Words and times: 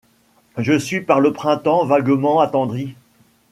Je 0.57 0.79
suis 0.79 1.01
par 1.01 1.19
le 1.19 1.31
printemps 1.31 1.85
vaguement 1.85 2.39
attendri. 2.39 2.95